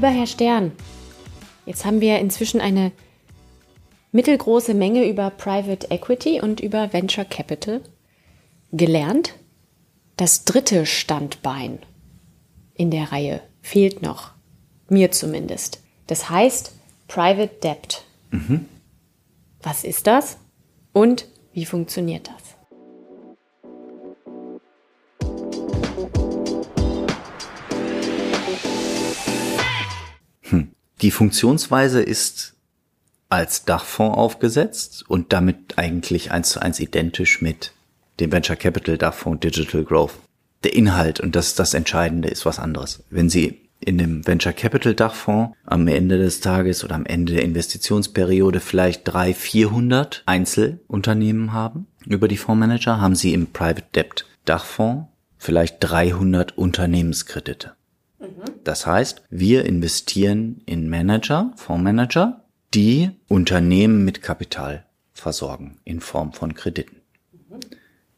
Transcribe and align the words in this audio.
Lieber 0.00 0.12
Herr 0.12 0.26
Stern, 0.26 0.72
jetzt 1.66 1.84
haben 1.84 2.00
wir 2.00 2.20
inzwischen 2.20 2.58
eine 2.58 2.90
mittelgroße 4.12 4.72
Menge 4.72 5.06
über 5.06 5.28
Private 5.28 5.90
Equity 5.90 6.40
und 6.40 6.60
über 6.60 6.94
Venture 6.94 7.26
Capital 7.26 7.82
gelernt. 8.72 9.34
Das 10.16 10.46
dritte 10.46 10.86
Standbein 10.86 11.80
in 12.72 12.90
der 12.90 13.12
Reihe 13.12 13.42
fehlt 13.60 14.00
noch. 14.00 14.30
Mir 14.88 15.10
zumindest. 15.10 15.82
Das 16.06 16.30
heißt 16.30 16.72
Private 17.06 17.56
Debt. 17.62 18.06
Mhm. 18.30 18.70
Was 19.62 19.84
ist 19.84 20.06
das 20.06 20.38
und 20.94 21.26
wie 21.52 21.66
funktioniert 21.66 22.28
das? 22.28 22.49
Die 31.02 31.10
Funktionsweise 31.10 32.02
ist 32.02 32.54
als 33.30 33.64
Dachfonds 33.64 34.18
aufgesetzt 34.18 35.04
und 35.08 35.32
damit 35.32 35.78
eigentlich 35.78 36.30
eins 36.30 36.50
zu 36.50 36.60
eins 36.60 36.78
identisch 36.78 37.40
mit 37.40 37.72
dem 38.18 38.32
Venture 38.32 38.56
Capital 38.56 38.98
Dachfonds 38.98 39.40
Digital 39.40 39.84
Growth. 39.84 40.18
Der 40.62 40.74
Inhalt 40.74 41.20
und 41.20 41.36
das 41.36 41.54
das 41.54 41.72
Entscheidende 41.72 42.28
ist 42.28 42.44
was 42.44 42.58
anderes. 42.58 43.02
Wenn 43.08 43.30
Sie 43.30 43.70
in 43.80 43.96
dem 43.96 44.26
Venture 44.26 44.52
Capital 44.52 44.94
Dachfonds 44.94 45.56
am 45.64 45.88
Ende 45.88 46.18
des 46.18 46.40
Tages 46.40 46.84
oder 46.84 46.96
am 46.96 47.06
Ende 47.06 47.32
der 47.32 47.44
Investitionsperiode 47.44 48.60
vielleicht 48.60 49.02
drei, 49.04 49.32
vierhundert 49.32 50.22
Einzelunternehmen 50.26 51.54
haben 51.54 51.86
über 52.04 52.28
die 52.28 52.36
Fondsmanager, 52.36 53.00
haben 53.00 53.14
Sie 53.14 53.32
im 53.32 53.46
Private 53.46 53.86
Debt 53.94 54.26
Dachfonds 54.44 55.06
vielleicht 55.38 55.76
300 55.80 56.58
Unternehmenskredite. 56.58 57.72
Mhm. 58.20 58.26
Das 58.64 58.86
heißt, 58.86 59.22
wir 59.30 59.64
investieren 59.64 60.62
in 60.66 60.88
Manager, 60.88 61.52
Fondsmanager, 61.56 62.44
die 62.74 63.10
Unternehmen 63.28 64.04
mit 64.04 64.22
Kapital 64.22 64.84
versorgen 65.12 65.78
in 65.84 66.00
Form 66.00 66.32
von 66.32 66.54
Krediten. 66.54 66.96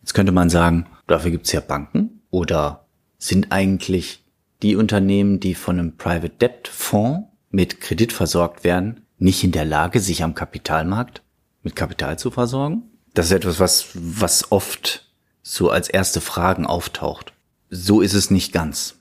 Jetzt 0.01 0.15
könnte 0.15 0.33
man 0.33 0.51
sagen, 0.51 0.87
dafür 1.07 1.31
gibt 1.31 1.47
es 1.47 1.53
ja 1.53 1.61
Banken 1.61 2.23
oder 2.31 2.87
sind 3.19 3.53
eigentlich 3.53 4.25
die 4.63 4.77
Unternehmen, 4.77 5.41
die 5.41 5.55
von 5.55 5.79
einem 5.79 5.97
Private 5.97 6.31
Debt 6.31 6.69
Fonds 6.69 7.29
mit 7.51 7.81
Kredit 7.81 8.13
versorgt 8.13 8.65
werden, 8.65 9.07
nicht 9.19 9.45
in 9.45 9.53
der 9.53 9.65
Lage, 9.65 10.01
sich 10.01 10.23
am 10.23 10.35
Kapitalmarkt 10.35 11.23
mit 11.63 11.77
Kapital 11.77 12.19
zu 12.19 12.31
versorgen? 12.31 12.83
Das 13.15 13.27
ist 13.27 13.33
etwas, 13.33 13.61
was, 13.61 13.89
was 13.95 14.51
oft 14.51 15.09
so 15.43 15.71
als 15.71 15.89
erste 15.89 16.21
Fragen 16.21 16.67
auftaucht. 16.67 17.33
So 17.71 18.01
ist 18.01 18.15
es 18.15 18.31
nicht 18.31 18.53
ganz. 18.53 18.97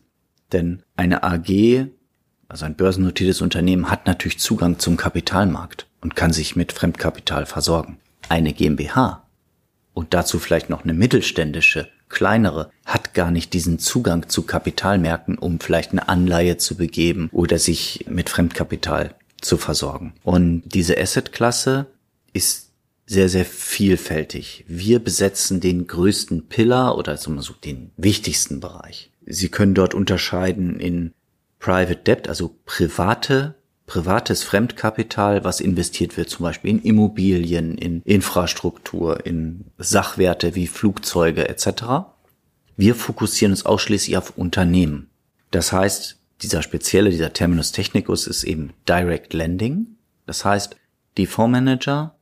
Denn 0.52 0.84
eine 0.96 1.24
AG 1.24 1.88
also 2.52 2.66
ein 2.66 2.76
börsennotiertes 2.76 3.40
Unternehmen 3.40 3.90
hat 3.90 4.08
natürlich 4.08 4.40
Zugang 4.40 4.78
zum 4.78 4.98
Kapitalmarkt 4.98 5.88
und 6.02 6.18
kann 6.18 6.34
sich 6.34 6.58
mit 6.58 6.74
Fremdkapital 6.74 7.46
versorgen. 7.46 7.98
Eine 8.28 8.52
GmbH 8.52 9.26
und 9.94 10.14
dazu 10.14 10.38
vielleicht 10.38 10.70
noch 10.70 10.84
eine 10.84 10.94
mittelständische, 10.94 11.88
kleinere, 12.10 12.70
hat 12.86 13.14
gar 13.14 13.32
nicht 13.32 13.54
diesen 13.54 13.80
Zugang 13.80 14.28
zu 14.28 14.42
Kapitalmärkten, 14.42 15.38
um 15.38 15.62
vielleicht 15.62 15.92
eine 15.92 16.10
Anleihe 16.10 16.58
zu 16.58 16.76
begeben 16.76 17.30
oder 17.32 17.58
sich 17.58 18.06
mit 18.10 18.30
Fremdkapital 18.30 19.16
zu 19.40 19.56
versorgen. 19.56 20.12
Und 20.24 20.64
diese 20.66 20.98
Assetklasse 20.98 21.86
ist 22.34 22.72
sehr, 23.06 23.30
sehr 23.30 23.46
vielfältig. 23.46 24.66
Wir 24.68 25.00
besetzen 25.00 25.62
den 25.62 25.88
größten 25.88 26.50
Pillar 26.50 26.98
oder 26.98 27.16
so 27.16 27.32
den 27.64 27.92
wichtigsten 27.96 28.60
Bereich. 28.60 29.11
Sie 29.32 29.50
können 29.50 29.74
dort 29.74 29.94
unterscheiden 29.94 30.80
in 30.80 31.14
Private 31.60 31.98
Debt, 31.98 32.28
also 32.28 32.56
private 32.66 33.56
privates 33.92 34.44
Fremdkapital, 34.44 35.44
was 35.44 35.60
investiert 35.60 36.16
wird, 36.16 36.30
zum 36.30 36.44
Beispiel 36.46 36.72
in 36.72 36.82
Immobilien, 36.82 37.78
in 37.78 38.02
Infrastruktur, 38.04 39.26
in 39.26 39.66
Sachwerte 39.78 40.56
wie 40.56 40.68
Flugzeuge 40.68 41.50
etc. 41.50 41.84
Wir 42.78 42.96
fokussieren 42.96 43.52
uns 43.52 43.66
ausschließlich 43.66 44.16
auf 44.16 44.38
Unternehmen. 44.38 45.10
Das 45.52 45.74
heißt, 45.74 46.20
dieser 46.42 46.62
spezielle, 46.62 47.10
dieser 47.10 47.34
Terminus 47.34 47.74
technicus 47.74 48.28
ist 48.28 48.46
eben 48.46 48.72
Direct 48.88 49.34
Lending. 49.34 49.98
Das 50.26 50.46
heißt, 50.46 50.78
die 51.18 51.26
Fondsmanager 51.26 52.16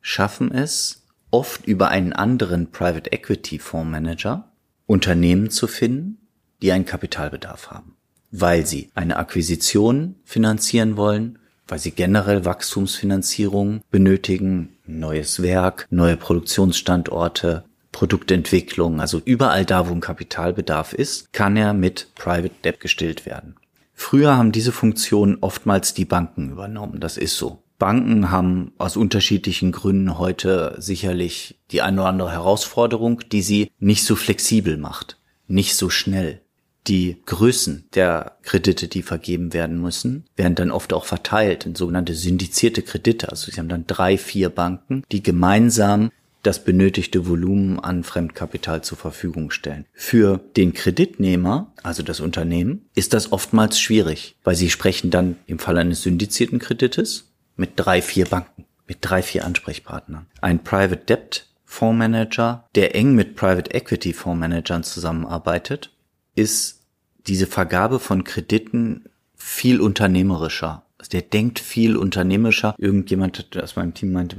schaffen 0.00 0.52
es, 0.52 1.08
oft 1.32 1.66
über 1.66 1.88
einen 1.88 2.12
anderen 2.12 2.70
Private 2.70 3.10
Equity 3.10 3.58
Fondsmanager 3.58 4.52
Unternehmen 4.86 5.50
zu 5.50 5.66
finden, 5.66 6.19
die 6.62 6.72
einen 6.72 6.84
Kapitalbedarf 6.84 7.70
haben 7.70 7.96
weil 8.30 8.66
sie 8.66 8.90
eine 8.94 9.16
Akquisition 9.16 10.16
finanzieren 10.24 10.96
wollen, 10.96 11.38
weil 11.66 11.78
sie 11.78 11.92
generell 11.92 12.44
Wachstumsfinanzierung 12.44 13.82
benötigen, 13.90 14.76
neues 14.86 15.42
Werk, 15.42 15.86
neue 15.90 16.16
Produktionsstandorte, 16.16 17.64
Produktentwicklung, 17.92 19.00
also 19.00 19.20
überall 19.24 19.64
da, 19.64 19.88
wo 19.88 19.92
ein 19.92 20.00
Kapitalbedarf 20.00 20.92
ist, 20.92 21.32
kann 21.32 21.56
er 21.56 21.74
mit 21.74 22.08
Private 22.14 22.54
Debt 22.64 22.80
gestillt 22.80 23.26
werden. 23.26 23.56
Früher 23.94 24.36
haben 24.36 24.52
diese 24.52 24.72
Funktionen 24.72 25.38
oftmals 25.40 25.92
die 25.92 26.04
Banken 26.04 26.50
übernommen, 26.50 27.00
das 27.00 27.16
ist 27.16 27.36
so. 27.36 27.62
Banken 27.78 28.30
haben 28.30 28.72
aus 28.78 28.96
unterschiedlichen 28.96 29.72
Gründen 29.72 30.18
heute 30.18 30.76
sicherlich 30.78 31.58
die 31.70 31.82
eine 31.82 32.02
oder 32.02 32.10
andere 32.10 32.30
Herausforderung, 32.30 33.22
die 33.32 33.42
sie 33.42 33.70
nicht 33.78 34.04
so 34.04 34.16
flexibel 34.16 34.76
macht, 34.76 35.18
nicht 35.48 35.74
so 35.74 35.88
schnell 35.88 36.42
die 36.86 37.16
Größen 37.26 37.88
der 37.94 38.36
Kredite, 38.42 38.88
die 38.88 39.02
vergeben 39.02 39.52
werden 39.52 39.80
müssen, 39.80 40.24
werden 40.36 40.54
dann 40.54 40.70
oft 40.70 40.92
auch 40.92 41.04
verteilt 41.04 41.66
in 41.66 41.74
sogenannte 41.74 42.14
syndizierte 42.14 42.82
Kredite. 42.82 43.28
Also 43.28 43.50
sie 43.50 43.58
haben 43.58 43.68
dann 43.68 43.86
drei, 43.86 44.16
vier 44.16 44.48
Banken, 44.48 45.04
die 45.12 45.22
gemeinsam 45.22 46.10
das 46.42 46.64
benötigte 46.64 47.28
Volumen 47.28 47.78
an 47.78 48.02
Fremdkapital 48.02 48.82
zur 48.82 48.96
Verfügung 48.96 49.50
stellen. 49.50 49.84
Für 49.92 50.40
den 50.56 50.72
Kreditnehmer, 50.72 51.72
also 51.82 52.02
das 52.02 52.20
Unternehmen, 52.20 52.86
ist 52.94 53.12
das 53.12 53.32
oftmals 53.32 53.78
schwierig, 53.78 54.36
weil 54.42 54.54
sie 54.54 54.70
sprechen 54.70 55.10
dann 55.10 55.36
im 55.46 55.58
Fall 55.58 55.76
eines 55.76 56.02
syndizierten 56.02 56.58
Kredites 56.58 57.30
mit 57.56 57.72
drei, 57.76 58.00
vier 58.00 58.24
Banken, 58.24 58.64
mit 58.86 58.98
drei, 59.02 59.22
vier 59.22 59.44
Ansprechpartnern. 59.44 60.26
Ein 60.40 60.64
Private 60.64 61.04
Debt 61.04 61.46
Fondsmanager, 61.66 62.68
der 62.74 62.96
eng 62.96 63.14
mit 63.14 63.36
Private 63.36 63.72
Equity 63.72 64.12
Fondsmanagern 64.12 64.82
zusammenarbeitet, 64.82 65.92
ist 66.34 66.80
diese 67.26 67.46
Vergabe 67.46 67.98
von 67.98 68.24
Krediten 68.24 69.04
viel 69.36 69.80
unternehmerischer. 69.80 70.84
Also 70.98 71.10
der 71.10 71.22
denkt 71.22 71.58
viel 71.58 71.96
unternehmerischer. 71.96 72.74
Irgendjemand 72.78 73.56
aus 73.56 73.76
meinem 73.76 73.94
Team 73.94 74.12
meinte 74.12 74.36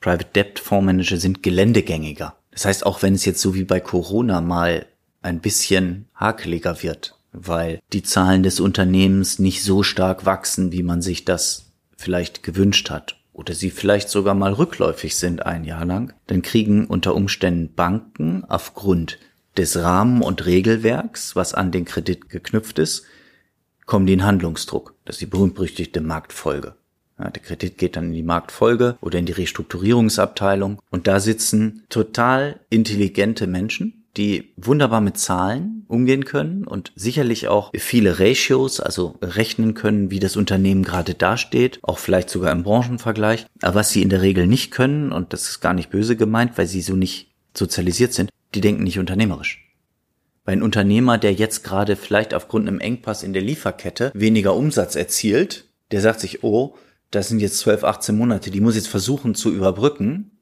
Private 0.00 0.26
Debt 0.34 0.58
Fondsmanager 0.58 1.16
sind 1.16 1.42
geländegängiger. 1.42 2.34
Das 2.50 2.66
heißt, 2.66 2.86
auch 2.86 3.02
wenn 3.02 3.14
es 3.14 3.24
jetzt 3.24 3.40
so 3.40 3.54
wie 3.54 3.64
bei 3.64 3.80
Corona 3.80 4.40
mal 4.40 4.86
ein 5.22 5.40
bisschen 5.40 6.06
hakeliger 6.14 6.82
wird, 6.82 7.16
weil 7.32 7.80
die 7.92 8.02
Zahlen 8.02 8.42
des 8.42 8.60
Unternehmens 8.60 9.38
nicht 9.38 9.62
so 9.62 9.82
stark 9.82 10.26
wachsen, 10.26 10.70
wie 10.72 10.82
man 10.82 11.02
sich 11.02 11.24
das 11.24 11.72
vielleicht 11.96 12.42
gewünscht 12.42 12.90
hat 12.90 13.16
oder 13.32 13.54
sie 13.54 13.70
vielleicht 13.70 14.08
sogar 14.08 14.34
mal 14.34 14.52
rückläufig 14.52 15.16
sind 15.16 15.44
ein 15.44 15.64
Jahr 15.64 15.84
lang, 15.84 16.12
dann 16.26 16.42
kriegen 16.42 16.86
unter 16.86 17.14
Umständen 17.14 17.74
Banken 17.74 18.44
aufgrund 18.44 19.18
des 19.56 19.76
Rahmen- 19.76 20.22
und 20.22 20.46
Regelwerks, 20.46 21.36
was 21.36 21.54
an 21.54 21.70
den 21.70 21.84
Kredit 21.84 22.28
geknüpft 22.28 22.78
ist, 22.78 23.04
kommen 23.86 24.06
die 24.06 24.14
in 24.14 24.24
Handlungsdruck. 24.24 24.94
Das 25.04 25.16
ist 25.16 25.20
die 25.20 25.26
berühmt-berüchtigte 25.26 26.00
Marktfolge. 26.00 26.74
Ja, 27.18 27.30
der 27.30 27.42
Kredit 27.42 27.78
geht 27.78 27.96
dann 27.96 28.06
in 28.06 28.14
die 28.14 28.22
Marktfolge 28.22 28.96
oder 29.00 29.18
in 29.18 29.26
die 29.26 29.32
Restrukturierungsabteilung 29.32 30.80
und 30.90 31.06
da 31.06 31.20
sitzen 31.20 31.84
total 31.88 32.60
intelligente 32.70 33.46
Menschen, 33.46 34.04
die 34.16 34.52
wunderbar 34.56 35.00
mit 35.00 35.16
Zahlen 35.18 35.84
umgehen 35.88 36.24
können 36.24 36.64
und 36.64 36.92
sicherlich 36.96 37.48
auch 37.48 37.70
viele 37.74 38.18
Ratios, 38.18 38.80
also 38.80 39.16
rechnen 39.22 39.74
können, 39.74 40.10
wie 40.10 40.18
das 40.18 40.36
Unternehmen 40.36 40.82
gerade 40.82 41.14
dasteht, 41.14 41.78
auch 41.82 41.98
vielleicht 41.98 42.30
sogar 42.30 42.52
im 42.52 42.64
Branchenvergleich. 42.64 43.46
Aber 43.62 43.76
was 43.76 43.90
sie 43.90 44.02
in 44.02 44.10
der 44.10 44.22
Regel 44.22 44.46
nicht 44.46 44.70
können, 44.70 45.12
und 45.12 45.32
das 45.32 45.48
ist 45.48 45.60
gar 45.60 45.74
nicht 45.74 45.90
böse 45.90 46.16
gemeint, 46.16 46.58
weil 46.58 46.66
sie 46.66 46.82
so 46.82 46.94
nicht 46.94 47.32
sozialisiert 47.56 48.12
sind, 48.12 48.30
die 48.54 48.60
denken 48.60 48.84
nicht 48.84 48.98
unternehmerisch. 48.98 49.60
Weil 50.44 50.56
ein 50.56 50.62
Unternehmer, 50.62 51.18
der 51.18 51.32
jetzt 51.32 51.64
gerade 51.64 51.96
vielleicht 51.96 52.34
aufgrund 52.34 52.68
einem 52.68 52.80
Engpass 52.80 53.22
in 53.22 53.32
der 53.32 53.42
Lieferkette 53.42 54.12
weniger 54.14 54.54
Umsatz 54.54 54.94
erzielt, 54.94 55.70
der 55.90 56.00
sagt 56.00 56.20
sich, 56.20 56.44
oh, 56.44 56.76
das 57.10 57.28
sind 57.28 57.40
jetzt 57.40 57.58
12, 57.58 57.84
18 57.84 58.16
Monate, 58.16 58.50
die 58.50 58.60
muss 58.60 58.74
jetzt 58.74 58.88
versuchen 58.88 59.34
zu 59.34 59.52
überbrücken 59.52 60.38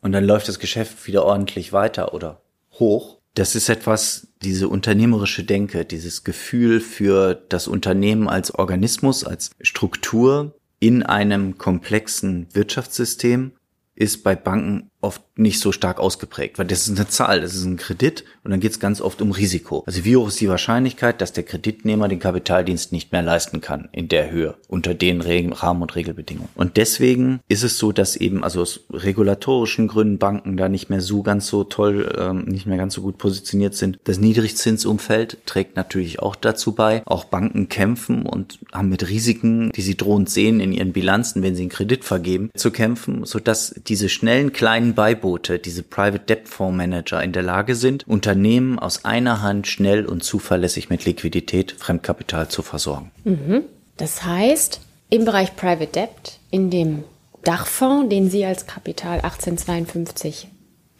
und 0.00 0.12
dann 0.12 0.24
läuft 0.24 0.48
das 0.48 0.58
Geschäft 0.58 1.06
wieder 1.06 1.24
ordentlich 1.24 1.72
weiter 1.72 2.14
oder 2.14 2.42
hoch. 2.72 3.18
Das 3.34 3.54
ist 3.54 3.68
etwas, 3.68 4.28
diese 4.42 4.68
unternehmerische 4.68 5.44
Denke, 5.44 5.84
dieses 5.84 6.24
Gefühl 6.24 6.80
für 6.80 7.34
das 7.48 7.68
Unternehmen 7.68 8.28
als 8.28 8.54
Organismus, 8.54 9.24
als 9.24 9.50
Struktur 9.60 10.54
in 10.80 11.02
einem 11.02 11.56
komplexen 11.58 12.48
Wirtschaftssystem 12.52 13.52
ist 13.94 14.24
bei 14.24 14.34
Banken 14.34 14.90
oft 15.02 15.22
nicht 15.36 15.60
so 15.60 15.72
stark 15.72 15.98
ausgeprägt, 15.98 16.58
weil 16.58 16.66
das 16.66 16.86
ist 16.86 16.96
eine 16.96 17.08
Zahl, 17.08 17.40
das 17.40 17.54
ist 17.54 17.64
ein 17.64 17.76
Kredit 17.76 18.24
und 18.44 18.50
dann 18.50 18.60
geht 18.60 18.72
es 18.72 18.80
ganz 18.80 19.00
oft 19.00 19.20
um 19.22 19.32
Risiko. 19.32 19.82
Also 19.86 20.04
wie 20.04 20.16
hoch 20.16 20.28
ist 20.28 20.40
die 20.40 20.48
Wahrscheinlichkeit, 20.48 21.20
dass 21.20 21.32
der 21.32 21.44
Kreditnehmer 21.44 22.08
den 22.08 22.18
Kapitaldienst 22.18 22.92
nicht 22.92 23.12
mehr 23.12 23.22
leisten 23.22 23.60
kann 23.60 23.88
in 23.92 24.08
der 24.08 24.30
Höhe 24.30 24.54
unter 24.68 24.94
den 24.94 25.20
Rahmen- 25.20 25.82
und 25.82 25.96
Regelbedingungen. 25.96 26.50
Und 26.54 26.76
deswegen 26.76 27.40
ist 27.48 27.62
es 27.62 27.78
so, 27.78 27.92
dass 27.92 28.16
eben 28.16 28.44
also 28.44 28.62
aus 28.62 28.80
regulatorischen 28.90 29.88
Gründen 29.88 30.18
Banken 30.18 30.56
da 30.56 30.68
nicht 30.68 30.90
mehr 30.90 31.00
so 31.00 31.22
ganz 31.22 31.46
so 31.46 31.64
toll, 31.64 32.14
ähm, 32.18 32.44
nicht 32.44 32.66
mehr 32.66 32.78
ganz 32.78 32.94
so 32.94 33.02
gut 33.02 33.18
positioniert 33.18 33.74
sind. 33.74 33.98
Das 34.04 34.18
Niedrigzinsumfeld 34.18 35.38
trägt 35.46 35.76
natürlich 35.76 36.20
auch 36.20 36.36
dazu 36.36 36.72
bei. 36.72 37.02
Auch 37.06 37.24
Banken 37.24 37.68
kämpfen 37.68 38.26
und 38.26 38.60
haben 38.72 38.88
mit 38.88 39.08
Risiken, 39.08 39.72
die 39.72 39.82
sie 39.82 39.96
drohend 39.96 40.30
sehen 40.30 40.60
in 40.60 40.72
ihren 40.72 40.92
Bilanzen, 40.92 41.42
wenn 41.42 41.54
sie 41.54 41.62
einen 41.62 41.70
Kredit 41.70 42.04
vergeben, 42.04 42.50
zu 42.54 42.70
kämpfen, 42.70 43.24
sodass 43.24 43.74
diese 43.86 44.08
schnellen 44.08 44.52
kleinen 44.52 44.91
Beibote, 44.92 45.58
diese 45.58 45.82
Private 45.82 46.20
Debt 46.20 46.48
Fonds 46.48 46.76
Manager 46.76 47.22
in 47.22 47.32
der 47.32 47.42
Lage 47.42 47.74
sind, 47.74 48.06
Unternehmen 48.06 48.78
aus 48.78 49.04
einer 49.04 49.42
Hand 49.42 49.66
schnell 49.66 50.06
und 50.06 50.24
zuverlässig 50.24 50.90
mit 50.90 51.04
Liquidität, 51.04 51.72
Fremdkapital 51.72 52.48
zu 52.48 52.62
versorgen. 52.62 53.10
Mhm. 53.24 53.62
Das 53.96 54.24
heißt, 54.24 54.80
im 55.10 55.24
Bereich 55.24 55.56
Private 55.56 55.92
Debt, 55.92 56.38
in 56.50 56.70
dem 56.70 57.04
Dachfonds, 57.44 58.08
den 58.08 58.30
Sie 58.30 58.44
als 58.44 58.66
Kapital 58.66 59.20
1852 59.20 60.48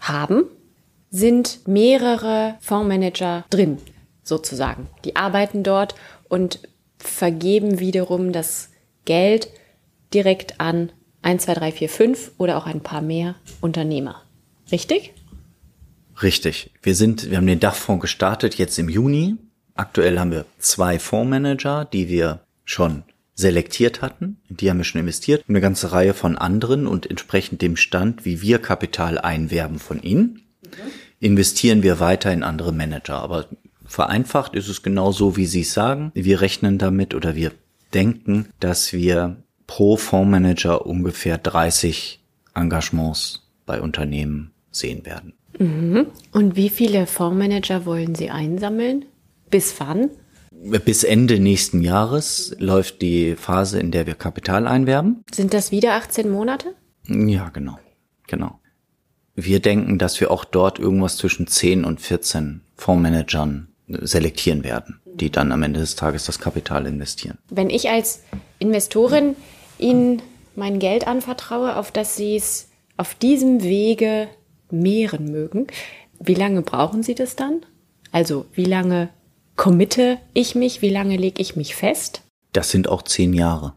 haben, 0.00 0.44
sind 1.10 1.66
mehrere 1.68 2.56
Fondsmanager 2.60 3.44
drin, 3.50 3.78
sozusagen. 4.22 4.88
Die 5.04 5.16
arbeiten 5.16 5.62
dort 5.62 5.94
und 6.28 6.60
vergeben 6.98 7.78
wiederum 7.78 8.32
das 8.32 8.70
Geld 9.04 9.48
direkt 10.14 10.60
an 10.60 10.90
1, 11.22 11.44
2, 11.44 11.54
3, 11.54 11.72
4, 11.72 11.88
5 11.88 12.30
oder 12.38 12.58
auch 12.58 12.66
ein 12.66 12.80
paar 12.80 13.02
mehr 13.02 13.36
Unternehmer. 13.60 14.22
Richtig? 14.70 15.12
Richtig. 16.22 16.70
Wir 16.82 16.94
sind, 16.94 17.30
wir 17.30 17.36
haben 17.36 17.46
den 17.46 17.60
Dachfonds 17.60 18.02
gestartet 18.02 18.56
jetzt 18.56 18.78
im 18.78 18.88
Juni. 18.88 19.36
Aktuell 19.74 20.18
haben 20.18 20.32
wir 20.32 20.44
zwei 20.58 20.98
Fondsmanager, 20.98 21.84
die 21.86 22.08
wir 22.08 22.40
schon 22.64 23.04
selektiert 23.34 24.02
hatten. 24.02 24.38
Die 24.48 24.68
haben 24.68 24.78
wir 24.78 24.84
schon 24.84 25.00
investiert. 25.00 25.44
Eine 25.48 25.60
ganze 25.60 25.92
Reihe 25.92 26.14
von 26.14 26.36
anderen 26.36 26.86
und 26.86 27.08
entsprechend 27.08 27.62
dem 27.62 27.76
Stand, 27.76 28.24
wie 28.24 28.42
wir 28.42 28.58
Kapital 28.58 29.18
einwerben 29.18 29.78
von 29.78 30.02
ihnen, 30.02 30.42
investieren 31.20 31.82
wir 31.82 32.00
weiter 32.00 32.32
in 32.32 32.42
andere 32.42 32.72
Manager. 32.72 33.20
Aber 33.20 33.46
vereinfacht 33.86 34.54
ist 34.54 34.68
es 34.68 34.82
genau 34.82 35.12
so, 35.12 35.36
wie 35.36 35.46
Sie 35.46 35.62
es 35.62 35.72
sagen. 35.72 36.12
Wir 36.14 36.40
rechnen 36.40 36.78
damit 36.78 37.14
oder 37.14 37.34
wir 37.34 37.52
denken, 37.94 38.48
dass 38.60 38.92
wir 38.92 39.41
pro 39.66 39.96
Fondsmanager 39.96 40.86
ungefähr 40.86 41.38
30 41.38 42.20
Engagements 42.54 43.48
bei 43.66 43.80
Unternehmen 43.80 44.52
sehen 44.70 45.06
werden. 45.06 45.34
Mhm. 45.58 46.06
Und 46.32 46.56
wie 46.56 46.68
viele 46.68 47.06
Fondsmanager 47.06 47.86
wollen 47.86 48.14
Sie 48.14 48.30
einsammeln? 48.30 49.04
Bis 49.50 49.74
wann? 49.78 50.10
Bis 50.84 51.02
Ende 51.04 51.40
nächsten 51.40 51.82
Jahres 51.82 52.54
läuft 52.58 53.02
die 53.02 53.34
Phase, 53.36 53.80
in 53.80 53.90
der 53.90 54.06
wir 54.06 54.14
Kapital 54.14 54.66
einwerben. 54.66 55.24
Sind 55.32 55.54
das 55.54 55.72
wieder 55.72 55.94
18 55.94 56.30
Monate? 56.30 56.74
Ja, 57.08 57.48
genau. 57.48 57.78
Genau. 58.28 58.60
Wir 59.34 59.60
denken, 59.60 59.98
dass 59.98 60.20
wir 60.20 60.30
auch 60.30 60.44
dort 60.44 60.78
irgendwas 60.78 61.16
zwischen 61.16 61.46
10 61.46 61.84
und 61.84 62.00
14 62.00 62.62
Fondsmanagern 62.76 63.71
selektieren 64.02 64.64
werden, 64.64 65.00
die 65.04 65.30
dann 65.30 65.52
am 65.52 65.62
Ende 65.62 65.80
des 65.80 65.96
Tages 65.96 66.24
das 66.24 66.38
Kapital 66.38 66.86
investieren. 66.86 67.38
Wenn 67.50 67.70
ich 67.70 67.90
als 67.90 68.22
Investorin 68.58 69.36
Ihnen 69.78 70.22
mein 70.54 70.78
Geld 70.78 71.06
anvertraue, 71.06 71.76
auf 71.76 71.90
das 71.90 72.16
Sie 72.16 72.36
es 72.36 72.68
auf 72.96 73.14
diesem 73.14 73.62
Wege 73.62 74.28
mehren 74.70 75.30
mögen. 75.30 75.66
Wie 76.20 76.34
lange 76.34 76.62
brauchen 76.62 77.02
Sie 77.02 77.14
das 77.14 77.36
dann? 77.36 77.62
Also 78.10 78.46
wie 78.52 78.64
lange 78.64 79.08
committe 79.56 80.18
ich 80.34 80.54
mich? 80.54 80.82
Wie 80.82 80.90
lange 80.90 81.16
lege 81.16 81.40
ich 81.40 81.56
mich 81.56 81.74
fest? 81.74 82.22
Das 82.52 82.70
sind 82.70 82.88
auch 82.88 83.02
zehn 83.02 83.32
Jahre. 83.32 83.74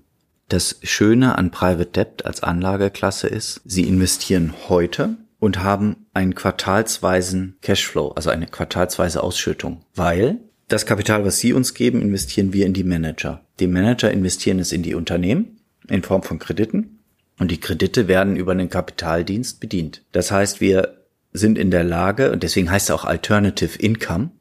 Das 0.48 0.78
Schöne 0.84 1.38
an 1.38 1.50
Private 1.50 1.90
Debt 1.90 2.26
als 2.26 2.44
Anlageklasse 2.44 3.28
ist, 3.28 3.62
Sie 3.66 3.88
investieren 3.88 4.54
heute 4.70 5.16
und 5.40 5.64
haben 5.64 6.08
einen 6.14 6.36
quartalsweisen 6.36 7.58
Cashflow, 7.62 8.10
also 8.10 8.30
eine 8.30 8.48
quartalsweise 8.48 9.22
Ausschüttung, 9.22 9.82
weil 9.96 10.40
das 10.68 10.86
Kapital, 10.86 11.26
was 11.26 11.40
Sie 11.40 11.54
uns 11.54 11.74
geben, 11.74 12.02
investieren 12.02 12.52
wir 12.52 12.66
in 12.66 12.74
die 12.74 12.84
Manager. 12.84 13.42
Die 13.60 13.68
Manager 13.68 14.10
investieren 14.12 14.60
es 14.60 14.72
in 14.72 14.84
die 14.84 14.96
Unternehmen 14.96 15.60
in 15.88 16.02
Form 16.02 16.24
von 16.24 16.40
Krediten 16.40 17.00
und 17.38 17.52
die 17.52 17.60
Kredite 17.60 18.08
werden 18.08 18.36
über 18.36 18.54
einen 18.54 18.70
Kapitaldienst 18.70 19.60
bedient. 19.60 20.04
Das 20.12 20.32
heißt, 20.32 20.62
wir 20.62 21.02
sind 21.34 21.58
in 21.58 21.70
der 21.70 21.84
Lage, 21.84 22.32
und 22.32 22.44
deswegen 22.44 22.72
heißt 22.72 22.90
es 22.90 22.96
auch 22.96 23.06
Alternative 23.06 23.78
Income, 23.78 24.32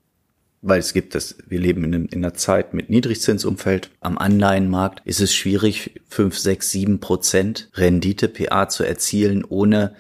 weil 0.63 0.79
es 0.79 0.95
gibt 0.95 1.15
das, 1.15 1.37
wir 1.47 1.61
leben 1.61 1.93
in, 1.93 2.09
einer 2.13 2.35
Zeit 2.35 2.73
mit 2.73 2.89
Niedrigzinsumfeld. 2.89 3.91
Am 4.01 4.17
Anleihenmarkt 4.17 5.03
ist 5.05 5.21
es 5.21 5.35
schwierig, 5.35 6.01
5, 6.09 6.39
6, 6.39 6.71
7 6.71 7.01
Prozent 7.01 7.69
Rendite 7.75 8.29
PA 8.29 8.69
zu 8.69 8.85
erzielen, 8.85 9.45
ohne 9.45 9.95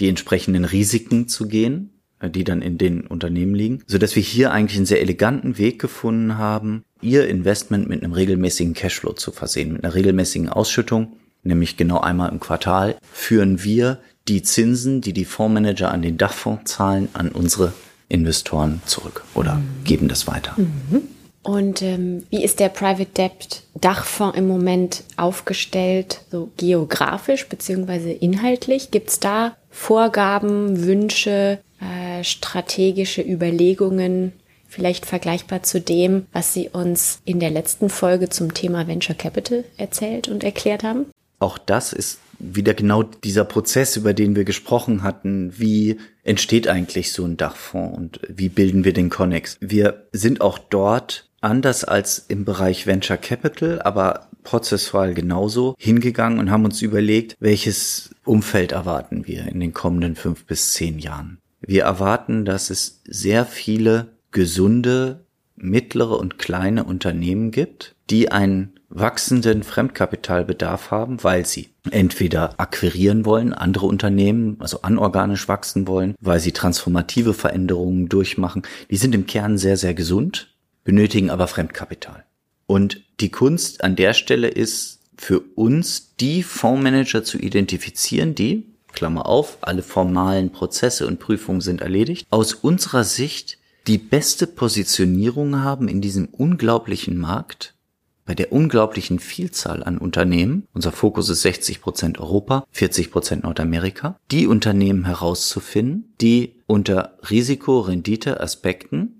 die 0.00 0.08
entsprechenden 0.08 0.64
Risiken 0.64 1.28
zu 1.28 1.46
gehen, 1.46 1.90
die 2.22 2.44
dann 2.44 2.60
in 2.60 2.76
den 2.78 3.06
Unternehmen 3.06 3.54
liegen, 3.54 3.82
so 3.86 3.98
dass 3.98 4.14
wir 4.16 4.22
hier 4.22 4.52
eigentlich 4.52 4.76
einen 4.76 4.86
sehr 4.86 5.00
eleganten 5.00 5.58
Weg 5.58 5.80
gefunden 5.80 6.36
haben, 6.36 6.84
ihr 7.00 7.28
Investment 7.28 7.88
mit 7.88 8.02
einem 8.02 8.12
regelmäßigen 8.12 8.74
Cashflow 8.74 9.14
zu 9.14 9.32
versehen, 9.32 9.72
mit 9.72 9.84
einer 9.84 9.94
regelmäßigen 9.94 10.48
Ausschüttung, 10.48 11.16
nämlich 11.42 11.76
genau 11.76 12.00
einmal 12.00 12.30
im 12.30 12.40
Quartal, 12.40 12.98
führen 13.12 13.62
wir 13.64 14.00
die 14.28 14.42
Zinsen, 14.42 15.00
die 15.00 15.14
die 15.14 15.24
Fondsmanager 15.24 15.90
an 15.90 16.02
den 16.02 16.18
Dachfonds 16.18 16.70
zahlen, 16.70 17.08
an 17.14 17.30
unsere 17.30 17.72
Investoren 18.08 18.82
zurück 18.84 19.24
oder 19.34 19.56
mhm. 19.56 19.84
geben 19.84 20.08
das 20.08 20.26
weiter. 20.26 20.54
Mhm. 20.58 21.02
Und 21.42 21.80
ähm, 21.80 22.26
wie 22.28 22.44
ist 22.44 22.60
der 22.60 22.68
Private 22.68 23.10
Debt 23.16 23.62
Dachfonds 23.74 24.36
im 24.36 24.46
Moment 24.46 25.04
aufgestellt, 25.16 26.20
so 26.30 26.50
geografisch 26.56 27.48
beziehungsweise 27.48 28.10
inhaltlich? 28.10 28.90
Gibt 28.90 29.08
es 29.10 29.20
da 29.20 29.56
Vorgaben, 29.70 30.84
Wünsche, 30.84 31.60
äh, 31.80 32.22
strategische 32.24 33.22
Überlegungen, 33.22 34.32
vielleicht 34.68 35.06
vergleichbar 35.06 35.62
zu 35.62 35.80
dem, 35.80 36.26
was 36.32 36.52
Sie 36.52 36.68
uns 36.68 37.20
in 37.24 37.40
der 37.40 37.50
letzten 37.50 37.88
Folge 37.88 38.28
zum 38.28 38.52
Thema 38.52 38.86
Venture 38.86 39.16
Capital 39.16 39.64
erzählt 39.78 40.28
und 40.28 40.44
erklärt 40.44 40.82
haben? 40.84 41.06
Auch 41.38 41.56
das 41.56 41.94
ist 41.94 42.20
wieder 42.38 42.74
genau 42.74 43.02
dieser 43.02 43.44
Prozess, 43.44 43.96
über 43.96 44.12
den 44.12 44.36
wir 44.36 44.44
gesprochen 44.44 45.02
hatten. 45.02 45.58
Wie 45.58 45.98
entsteht 46.22 46.68
eigentlich 46.68 47.12
so 47.12 47.24
ein 47.24 47.36
Dachfonds 47.36 47.96
und 47.96 48.20
wie 48.28 48.48
bilden 48.48 48.84
wir 48.84 48.92
den 48.92 49.10
Connex? 49.10 49.56
Wir 49.60 50.06
sind 50.12 50.40
auch 50.40 50.58
dort 50.58 51.29
anders 51.40 51.84
als 51.84 52.18
im 52.28 52.44
Bereich 52.44 52.86
Venture 52.86 53.16
Capital, 53.16 53.80
aber 53.82 54.28
prozessual 54.42 55.14
genauso 55.14 55.74
hingegangen 55.78 56.38
und 56.38 56.50
haben 56.50 56.64
uns 56.64 56.82
überlegt, 56.82 57.36
welches 57.40 58.14
Umfeld 58.24 58.72
erwarten 58.72 59.26
wir 59.26 59.46
in 59.46 59.60
den 59.60 59.72
kommenden 59.72 60.16
fünf 60.16 60.44
bis 60.44 60.72
zehn 60.72 60.98
Jahren. 60.98 61.38
Wir 61.60 61.84
erwarten, 61.84 62.44
dass 62.44 62.70
es 62.70 63.02
sehr 63.04 63.44
viele 63.44 64.08
gesunde 64.30 65.24
mittlere 65.56 66.18
und 66.18 66.38
kleine 66.38 66.84
Unternehmen 66.84 67.50
gibt, 67.50 67.94
die 68.08 68.32
einen 68.32 68.72
wachsenden 68.88 69.62
Fremdkapitalbedarf 69.62 70.90
haben, 70.90 71.22
weil 71.22 71.46
sie 71.46 71.68
entweder 71.90 72.58
akquirieren 72.58 73.24
wollen, 73.24 73.52
andere 73.52 73.86
Unternehmen, 73.86 74.56
also 74.58 74.82
anorganisch 74.82 75.48
wachsen 75.48 75.86
wollen, 75.86 76.14
weil 76.20 76.40
sie 76.40 76.52
transformative 76.52 77.34
Veränderungen 77.34 78.08
durchmachen. 78.08 78.62
Die 78.90 78.96
sind 78.96 79.14
im 79.14 79.26
Kern 79.26 79.58
sehr, 79.58 79.76
sehr 79.76 79.94
gesund, 79.94 80.49
benötigen 80.90 81.30
aber 81.30 81.46
Fremdkapital. 81.46 82.24
Und 82.66 83.04
die 83.20 83.30
Kunst 83.30 83.84
an 83.84 83.94
der 83.94 84.12
Stelle 84.12 84.48
ist 84.48 84.98
für 85.16 85.38
uns, 85.54 86.16
die 86.16 86.42
Fondsmanager 86.42 87.22
zu 87.22 87.38
identifizieren, 87.38 88.34
die, 88.34 88.66
Klammer 88.92 89.26
auf, 89.26 89.58
alle 89.60 89.84
formalen 89.84 90.50
Prozesse 90.50 91.06
und 91.06 91.20
Prüfungen 91.20 91.60
sind 91.60 91.80
erledigt, 91.80 92.26
aus 92.30 92.54
unserer 92.54 93.04
Sicht 93.04 93.58
die 93.86 93.98
beste 93.98 94.48
Positionierung 94.48 95.60
haben 95.62 95.86
in 95.86 96.00
diesem 96.00 96.26
unglaublichen 96.26 97.16
Markt, 97.16 97.74
bei 98.24 98.34
der 98.34 98.50
unglaublichen 98.50 99.20
Vielzahl 99.20 99.84
an 99.84 99.96
Unternehmen, 99.96 100.66
unser 100.74 100.90
Fokus 100.90 101.28
ist 101.28 101.42
60 101.42 101.80
Prozent 101.80 102.18
Europa, 102.18 102.64
40 102.72 103.12
Prozent 103.12 103.44
Nordamerika, 103.44 104.18
die 104.32 104.48
Unternehmen 104.48 105.04
herauszufinden, 105.04 106.14
die 106.20 106.56
unter 106.66 107.16
Risiko-Rendite-Aspekten 107.30 109.19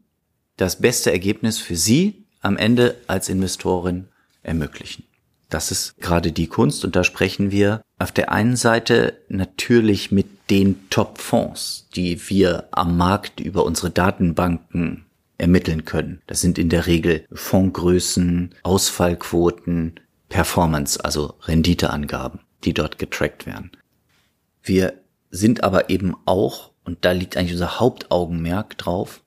das 0.60 0.76
beste 0.76 1.10
Ergebnis 1.10 1.58
für 1.58 1.76
Sie 1.76 2.26
am 2.42 2.56
Ende 2.58 2.96
als 3.06 3.28
Investorin 3.30 4.08
ermöglichen. 4.42 5.04
Das 5.48 5.70
ist 5.70 5.96
gerade 5.98 6.32
die 6.32 6.46
Kunst 6.46 6.84
und 6.84 6.94
da 6.94 7.02
sprechen 7.02 7.50
wir 7.50 7.82
auf 7.98 8.12
der 8.12 8.30
einen 8.30 8.56
Seite 8.56 9.16
natürlich 9.28 10.12
mit 10.12 10.26
den 10.50 10.88
Top-Fonds, 10.90 11.88
die 11.96 12.28
wir 12.28 12.68
am 12.72 12.96
Markt 12.96 13.40
über 13.40 13.64
unsere 13.64 13.90
Datenbanken 13.90 15.06
ermitteln 15.38 15.86
können. 15.86 16.20
Das 16.26 16.42
sind 16.42 16.58
in 16.58 16.68
der 16.68 16.86
Regel 16.86 17.24
Fondsgrößen, 17.32 18.54
Ausfallquoten, 18.62 19.98
Performance, 20.28 21.02
also 21.02 21.34
Renditeangaben, 21.42 22.40
die 22.64 22.74
dort 22.74 22.98
getrackt 22.98 23.46
werden. 23.46 23.72
Wir 24.62 24.92
sind 25.30 25.64
aber 25.64 25.88
eben 25.88 26.14
auch, 26.26 26.70
und 26.84 26.98
da 27.04 27.12
liegt 27.12 27.36
eigentlich 27.36 27.52
unser 27.52 27.80
Hauptaugenmerk 27.80 28.76
drauf, 28.76 29.22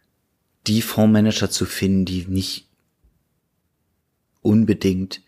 die 0.67 0.81
Fondsmanager 0.81 1.49
zu 1.49 1.65
finden, 1.65 2.05
die 2.05 2.25
nicht 2.27 2.67
unbedingt 4.41 5.21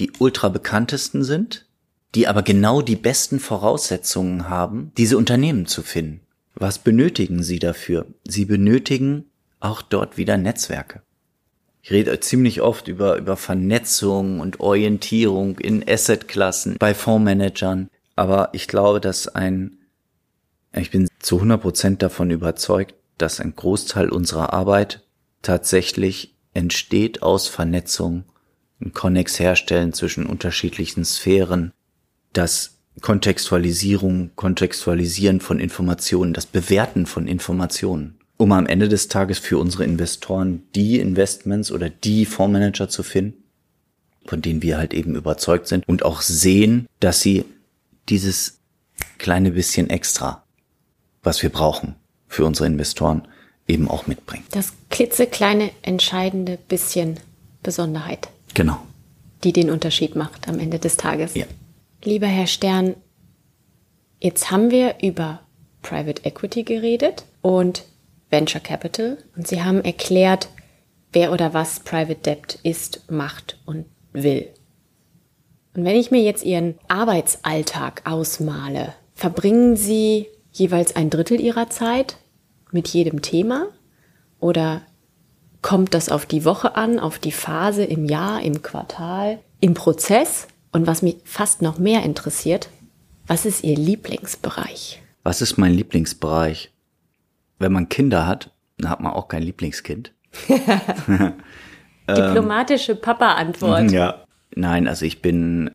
die 0.00 0.10
ultra 0.18 0.48
bekanntesten 0.48 1.24
sind, 1.24 1.66
die 2.14 2.28
aber 2.28 2.42
genau 2.42 2.82
die 2.82 2.96
besten 2.96 3.40
Voraussetzungen 3.40 4.48
haben, 4.48 4.92
diese 4.96 5.16
Unternehmen 5.16 5.66
zu 5.66 5.82
finden. 5.82 6.20
Was 6.54 6.78
benötigen 6.78 7.42
sie 7.42 7.58
dafür? 7.58 8.06
Sie 8.24 8.44
benötigen 8.44 9.24
auch 9.60 9.80
dort 9.80 10.16
wieder 10.16 10.36
Netzwerke. 10.36 11.02
Ich 11.82 11.90
rede 11.90 12.18
ziemlich 12.20 12.60
oft 12.60 12.88
über, 12.88 13.16
über 13.16 13.36
Vernetzung 13.36 14.40
und 14.40 14.60
Orientierung 14.60 15.58
in 15.58 15.86
Assetklassen 15.88 16.76
bei 16.78 16.94
Fondsmanagern. 16.94 17.88
Aber 18.14 18.50
ich 18.52 18.68
glaube, 18.68 19.00
dass 19.00 19.26
ein, 19.28 19.78
ich 20.74 20.90
bin 20.90 21.08
zu 21.18 21.36
100 21.36 21.60
Prozent 21.60 22.02
davon 22.02 22.30
überzeugt, 22.30 22.94
dass 23.18 23.40
ein 23.40 23.54
Großteil 23.54 24.08
unserer 24.08 24.52
Arbeit 24.52 25.02
tatsächlich 25.42 26.34
entsteht 26.54 27.22
aus 27.22 27.48
Vernetzung, 27.48 28.24
ein 28.80 28.92
Konnex 28.92 29.38
herstellen 29.38 29.92
zwischen 29.92 30.26
unterschiedlichen 30.26 31.04
Sphären, 31.04 31.72
das 32.32 32.78
Kontextualisierung, 33.00 34.32
Kontextualisieren 34.36 35.40
von 35.40 35.60
Informationen, 35.60 36.34
das 36.34 36.46
Bewerten 36.46 37.06
von 37.06 37.26
Informationen, 37.26 38.18
um 38.36 38.52
am 38.52 38.66
Ende 38.66 38.88
des 38.88 39.08
Tages 39.08 39.38
für 39.38 39.58
unsere 39.58 39.84
Investoren 39.84 40.64
die 40.74 40.98
Investments 40.98 41.72
oder 41.72 41.88
die 41.88 42.26
Fondsmanager 42.26 42.88
zu 42.88 43.02
finden, 43.02 43.44
von 44.26 44.42
denen 44.42 44.62
wir 44.62 44.76
halt 44.76 44.94
eben 44.94 45.14
überzeugt 45.14 45.68
sind 45.68 45.88
und 45.88 46.04
auch 46.04 46.20
sehen, 46.20 46.86
dass 47.00 47.20
sie 47.20 47.44
dieses 48.08 48.58
kleine 49.18 49.52
bisschen 49.52 49.88
extra, 49.88 50.44
was 51.22 51.42
wir 51.42 51.50
brauchen 51.50 51.96
für 52.32 52.46
unsere 52.46 52.66
Investoren, 52.66 53.28
eben 53.68 53.88
auch 53.88 54.06
mitbringen. 54.06 54.44
Das 54.50 54.72
klitzekleine 54.90 55.70
entscheidende 55.82 56.56
bisschen 56.56 57.20
Besonderheit. 57.62 58.28
Genau. 58.54 58.78
Die 59.44 59.52
den 59.52 59.70
Unterschied 59.70 60.16
macht 60.16 60.48
am 60.48 60.58
Ende 60.58 60.78
des 60.78 60.96
Tages. 60.96 61.34
Ja. 61.34 61.44
Lieber 62.02 62.26
Herr 62.26 62.46
Stern, 62.46 62.94
jetzt 64.20 64.50
haben 64.50 64.70
wir 64.70 64.96
über 65.02 65.40
Private 65.82 66.24
Equity 66.24 66.62
geredet 66.62 67.24
und 67.42 67.84
Venture 68.30 68.60
Capital 68.60 69.18
und 69.36 69.46
Sie 69.46 69.62
haben 69.62 69.84
erklärt, 69.84 70.48
wer 71.12 71.32
oder 71.32 71.52
was 71.52 71.80
Private 71.80 72.20
Debt 72.20 72.58
ist, 72.62 73.10
macht 73.10 73.58
und 73.66 73.84
will. 74.12 74.48
Und 75.74 75.84
wenn 75.84 75.96
ich 75.96 76.10
mir 76.10 76.22
jetzt 76.22 76.44
Ihren 76.44 76.78
Arbeitsalltag 76.88 78.02
ausmale, 78.04 78.94
verbringen 79.14 79.76
Sie 79.76 80.28
jeweils 80.52 80.96
ein 80.96 81.10
Drittel 81.10 81.40
Ihrer 81.40 81.68
Zeit 81.68 82.16
mit 82.72 82.88
jedem 82.88 83.22
Thema 83.22 83.66
oder 84.40 84.82
kommt 85.62 85.94
das 85.94 86.08
auf 86.08 86.26
die 86.26 86.44
Woche 86.44 86.76
an, 86.76 86.98
auf 86.98 87.18
die 87.18 87.32
Phase 87.32 87.84
im 87.84 88.04
Jahr, 88.04 88.42
im 88.42 88.62
Quartal, 88.62 89.38
im 89.60 89.74
Prozess? 89.74 90.48
Und 90.72 90.86
was 90.86 91.02
mich 91.02 91.16
fast 91.24 91.62
noch 91.62 91.78
mehr 91.78 92.02
interessiert, 92.02 92.68
was 93.26 93.44
ist 93.44 93.62
Ihr 93.62 93.76
Lieblingsbereich? 93.76 95.02
Was 95.22 95.42
ist 95.42 95.58
mein 95.58 95.74
Lieblingsbereich? 95.74 96.72
Wenn 97.58 97.72
man 97.72 97.88
Kinder 97.88 98.26
hat, 98.26 98.50
dann 98.78 98.90
hat 98.90 99.00
man 99.00 99.12
auch 99.12 99.28
kein 99.28 99.42
Lieblingskind. 99.42 100.12
Diplomatische 102.08 102.96
Papa-Antwort. 102.96 103.92
Ja. 103.92 104.24
Nein, 104.54 104.88
also 104.88 105.04
ich 105.04 105.22
bin 105.22 105.70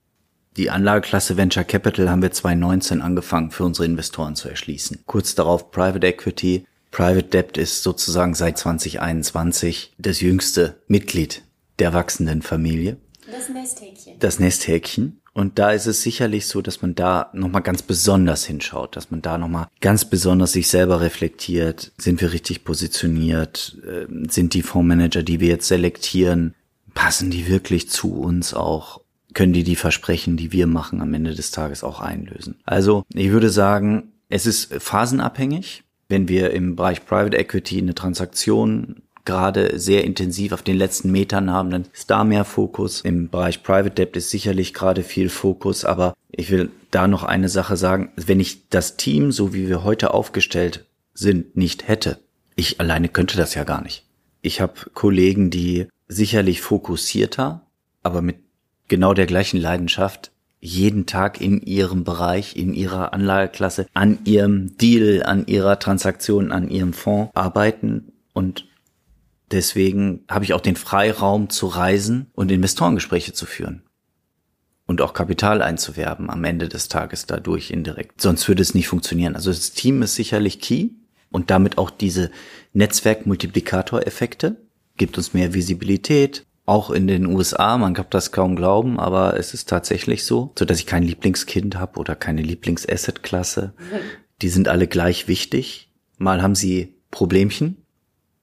die 0.58 0.72
Anlageklasse 0.72 1.38
Venture 1.38 1.64
Capital 1.64 2.10
haben 2.10 2.22
wir 2.22 2.32
2019 2.32 3.02
angefangen 3.02 3.52
für 3.52 3.64
unsere 3.64 3.86
Investoren 3.86 4.36
zu 4.36 4.50
erschließen. 4.50 5.04
Kurz 5.06 5.36
darauf 5.36 5.72
Private 5.72 6.06
Equity. 6.06 6.66
Private 6.98 7.28
Debt 7.28 7.58
ist 7.58 7.84
sozusagen 7.84 8.34
seit 8.34 8.58
2021 8.58 9.94
das 10.00 10.20
jüngste 10.20 10.82
Mitglied 10.88 11.44
der 11.78 11.94
wachsenden 11.94 12.42
Familie. 12.42 12.98
Das 13.32 13.50
Nesthäkchen. 13.50 14.16
Das 14.18 14.40
Nesthäkchen. 14.40 15.22
Und 15.32 15.60
da 15.60 15.74
ist 15.74 15.86
es 15.86 16.02
sicherlich 16.02 16.48
so, 16.48 16.64
dass 16.64 16.82
man 16.82 16.96
da 16.96 17.30
nochmal 17.34 17.62
ganz 17.62 17.84
besonders 17.84 18.46
hinschaut, 18.46 18.96
dass 18.96 19.12
man 19.12 19.22
da 19.22 19.38
nochmal 19.38 19.68
ganz 19.80 20.06
besonders 20.06 20.54
sich 20.54 20.70
selber 20.70 21.00
reflektiert. 21.00 21.92
Sind 22.00 22.20
wir 22.20 22.34
richtig 22.34 22.64
positioniert? 22.64 23.78
Ähm, 23.88 24.28
sind 24.28 24.56
die 24.56 24.64
Fondsmanager, 24.64 25.22
die 25.22 25.40
wir 25.40 25.50
jetzt 25.50 25.68
selektieren, 25.68 26.56
passen 26.96 27.30
die 27.30 27.48
wirklich 27.48 27.92
zu 27.92 28.16
uns 28.16 28.56
auch? 28.56 29.02
Können 29.36 29.54
die 29.54 29.64
die 29.64 29.76
Versprechen, 29.76 30.36
die 30.36 30.52
wir 30.52 30.66
machen, 30.66 31.02
am 31.02 31.14
Ende 31.14 31.36
des 31.36 31.52
Tages 31.52 31.84
auch 31.84 32.00
einlösen? 32.00 32.56
Also, 32.66 33.04
ich 33.14 33.30
würde 33.30 33.52
sagen, 33.52 34.14
es 34.30 34.48
ist 34.48 34.74
phasenabhängig. 34.82 35.84
Wenn 36.10 36.28
wir 36.28 36.52
im 36.52 36.76
Bereich 36.76 37.06
Private 37.06 37.38
Equity 37.38 37.80
eine 37.80 37.96
Transaktion 37.96 39.02
gerade 39.26 39.78
sehr 39.78 40.06
intensiv 40.06 40.54
auf 40.54 40.62
den 40.62 40.78
letzten 40.78 41.12
Metern 41.12 41.52
haben, 41.52 41.70
dann 41.70 41.86
ist 41.94 42.10
da 42.10 42.24
mehr 42.24 42.46
Fokus. 42.46 43.02
Im 43.02 43.30
Bereich 43.30 43.62
Private 43.62 43.92
Debt 43.92 44.16
ist 44.16 44.30
sicherlich 44.30 44.74
gerade 44.74 45.04
viel 45.04 45.30
Fokus, 45.30 45.84
aber 45.84 46.14
ich 46.32 46.50
will 46.50 46.72
da 46.92 47.08
noch 47.08 47.24
eine 47.24 47.50
Sache 47.50 47.76
sagen. 47.76 48.12
Wenn 48.16 48.40
ich 48.40 48.70
das 48.70 48.96
Team, 48.96 49.34
so 49.34 49.54
wie 49.54 49.68
wir 49.68 49.84
heute 49.84 50.14
aufgestellt 50.14 50.86
sind, 51.14 51.58
nicht 51.58 51.90
hätte, 51.90 52.20
ich 52.56 52.80
alleine 52.80 53.10
könnte 53.10 53.36
das 53.36 53.54
ja 53.54 53.66
gar 53.66 53.84
nicht. 53.84 54.06
Ich 54.42 54.62
habe 54.62 54.74
Kollegen, 54.94 55.50
die 55.50 55.88
sicherlich 56.08 56.62
fokussierter, 56.62 57.68
aber 58.02 58.22
mit 58.22 58.38
genau 58.88 59.14
der 59.14 59.26
gleichen 59.26 59.60
Leidenschaft 59.60 60.32
jeden 60.60 61.06
Tag 61.06 61.40
in 61.40 61.62
ihrem 61.62 62.04
Bereich, 62.04 62.56
in 62.56 62.74
ihrer 62.74 63.14
Anlageklasse, 63.14 63.88
an 63.94 64.20
ihrem 64.26 64.78
Deal, 64.78 65.24
an 65.24 65.46
ihrer 65.48 65.80
Transaktion, 65.80 66.52
an 66.52 66.70
ihrem 66.70 66.94
Fonds 66.94 67.32
arbeiten 67.36 68.14
und 68.34 68.66
Deswegen 69.52 70.26
habe 70.30 70.44
ich 70.44 70.54
auch 70.54 70.62
den 70.62 70.76
Freiraum 70.76 71.50
zu 71.50 71.68
reisen 71.68 72.28
und 72.34 72.52
Investorengespräche 72.52 73.34
zu 73.34 73.46
führen. 73.46 73.84
Und 74.86 75.02
auch 75.02 75.14
Kapital 75.14 75.62
einzuwerben 75.62 76.30
am 76.30 76.44
Ende 76.44 76.70
des 76.70 76.88
Tages 76.88 77.26
dadurch 77.26 77.72
indirekt. 77.72 78.22
Sonst 78.22 78.48
würde 78.48 78.62
es 78.62 78.74
nicht 78.74 78.88
funktionieren. 78.88 79.36
Also 79.36 79.50
das 79.52 79.72
Team 79.72 80.02
ist 80.02 80.16
sicherlich 80.16 80.62
key 80.62 80.90
und 81.30 81.50
damit 81.50 81.78
auch 81.78 81.90
diese 81.90 82.32
Netzwerk-Multiplikatoreffekte. 82.74 84.58
Gibt 84.96 85.18
uns 85.18 85.34
mehr 85.34 85.54
Visibilität. 85.54 86.46
Auch 86.68 86.92
in 86.92 87.08
den 87.08 87.26
USA, 87.28 87.78
man 87.78 87.94
kann 87.94 88.08
das 88.10 88.34
kaum 88.34 88.58
glauben, 88.58 89.00
aber 89.00 89.40
es 89.40 89.54
ist 89.54 89.70
tatsächlich 89.70 90.26
so, 90.26 90.52
so 90.60 90.66
dass 90.66 90.80
ich 90.80 90.86
kein 90.86 91.02
Lieblingskind 91.02 91.78
habe 91.80 91.98
oder 91.98 92.14
keine 92.14 92.42
Lieblingsasset-Klasse. 92.42 93.74
Die 94.42 94.50
sind 94.50 94.68
alle 94.68 94.88
gleich 94.88 95.30
wichtig. 95.30 95.94
Mal 96.18 96.42
haben 96.42 96.56
sie 96.56 96.94
Problemchen, 97.10 97.78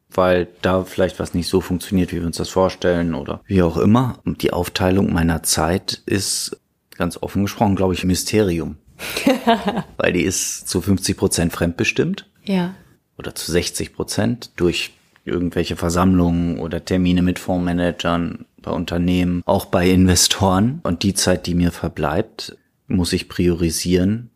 weil 0.08 0.48
da 0.62 0.84
vielleicht 0.84 1.20
was 1.20 1.34
nicht 1.34 1.48
so 1.48 1.60
funktioniert, 1.60 2.12
wie 2.12 2.20
wir 2.20 2.26
uns 2.26 2.38
das 2.38 2.48
vorstellen 2.48 3.14
oder 3.14 3.42
wie 3.46 3.60
auch 3.60 3.76
immer. 3.76 4.18
Und 4.24 4.42
die 4.42 4.54
Aufteilung 4.54 5.12
meiner 5.12 5.42
Zeit 5.42 6.02
ist 6.06 6.58
ganz 6.96 7.18
offen 7.20 7.42
gesprochen, 7.42 7.76
glaube 7.76 7.92
ich, 7.92 8.04
ein 8.04 8.08
Mysterium. 8.08 8.78
weil 9.98 10.14
die 10.14 10.22
ist 10.22 10.66
zu 10.66 10.80
50 10.80 11.18
Prozent 11.18 11.52
fremdbestimmt. 11.52 12.30
Ja. 12.42 12.74
Oder 13.18 13.34
zu 13.34 13.52
60 13.52 13.92
Prozent 13.92 14.52
durch 14.56 14.92
irgendwelche 15.24 15.76
Versammlungen 15.76 16.58
oder 16.58 16.84
Termine 16.84 17.22
mit 17.22 17.38
Fondsmanagern 17.38 18.46
bei 18.60 18.70
Unternehmen, 18.70 19.42
auch 19.46 19.66
bei 19.66 19.88
Investoren. 19.88 20.80
Und 20.82 21.02
die 21.02 21.14
Zeit, 21.14 21.46
die 21.46 21.54
mir 21.54 21.72
verbleibt, 21.72 22.56
muss 22.86 23.12
ich 23.12 23.28
priorisieren, 23.28 24.30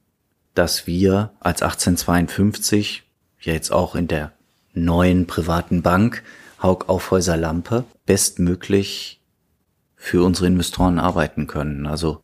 dass 0.54 0.86
wir 0.86 1.30
als 1.40 1.62
1852 1.62 3.04
ja 3.40 3.52
jetzt 3.52 3.70
auch 3.70 3.94
in 3.94 4.08
der 4.08 4.32
neuen 4.74 5.26
privaten 5.26 5.82
Bank 5.82 6.22
Haug 6.62 6.88
Aufhäuser 6.88 7.36
Lampe 7.36 7.84
bestmöglich 8.04 9.20
für 9.94 10.24
unsere 10.24 10.46
Investoren 10.46 10.98
arbeiten 10.98 11.46
können. 11.46 11.86
Also 11.86 12.22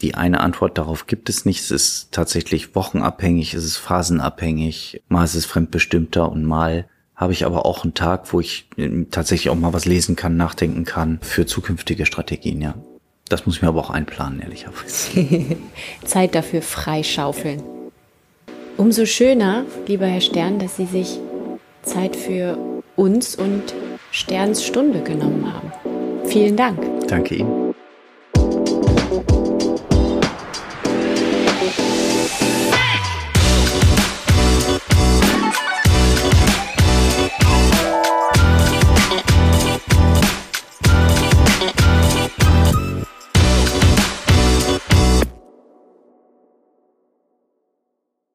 die 0.00 0.16
eine 0.16 0.40
Antwort 0.40 0.78
darauf 0.78 1.06
gibt 1.06 1.28
es 1.28 1.44
nicht. 1.44 1.60
Es 1.60 1.70
ist 1.70 2.08
tatsächlich 2.10 2.74
wochenabhängig, 2.74 3.54
es 3.54 3.64
ist 3.64 3.76
phasenabhängig, 3.76 5.02
mal 5.08 5.24
ist 5.24 5.36
es 5.36 5.46
fremdbestimmter 5.46 6.30
und 6.30 6.44
mal 6.44 6.88
habe 7.22 7.32
ich 7.32 7.46
aber 7.46 7.64
auch 7.64 7.84
einen 7.84 7.94
Tag, 7.94 8.32
wo 8.32 8.40
ich 8.40 8.66
ähm, 8.76 9.06
tatsächlich 9.10 9.50
auch 9.50 9.54
mal 9.54 9.72
was 9.72 9.86
lesen 9.86 10.16
kann, 10.16 10.36
nachdenken 10.36 10.84
kann 10.84 11.18
für 11.22 11.46
zukünftige 11.46 12.04
Strategien, 12.04 12.60
ja. 12.60 12.74
Das 13.28 13.46
muss 13.46 13.56
ich 13.56 13.62
mir 13.62 13.68
aber 13.68 13.80
auch 13.80 13.90
einplanen, 13.90 14.40
ehrlicherweise. 14.40 15.56
Zeit 16.04 16.34
dafür 16.34 16.60
freischaufeln. 16.60 17.62
Umso 18.76 19.06
schöner, 19.06 19.64
lieber 19.86 20.06
Herr 20.06 20.20
Stern, 20.20 20.58
dass 20.58 20.76
Sie 20.76 20.86
sich 20.86 21.18
Zeit 21.82 22.16
für 22.16 22.58
uns 22.96 23.36
und 23.36 23.74
Sterns 24.10 24.64
Stunde 24.64 25.02
genommen 25.02 25.50
haben. 25.52 25.72
Vielen 26.26 26.56
Dank. 26.56 26.78
Danke 27.08 27.36
Ihnen. 27.36 27.61